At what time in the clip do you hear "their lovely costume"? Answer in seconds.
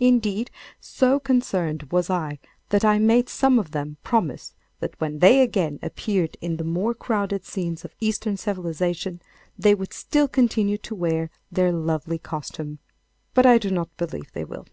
11.52-12.78